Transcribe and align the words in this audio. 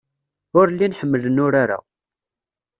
Ur 0.57 0.67
llin 0.73 0.97
ḥemmlen 0.99 1.41
urar-a. 1.45 1.79